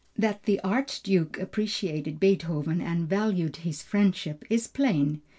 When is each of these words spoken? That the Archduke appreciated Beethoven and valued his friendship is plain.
That 0.17 0.45
the 0.45 0.59
Archduke 0.61 1.37
appreciated 1.37 2.19
Beethoven 2.19 2.81
and 2.81 3.07
valued 3.07 3.57
his 3.57 3.83
friendship 3.83 4.43
is 4.49 4.65
plain. 4.65 5.21